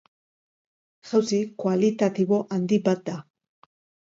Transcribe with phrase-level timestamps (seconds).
[1.09, 3.21] Jauzi kualitatibo handi bat da.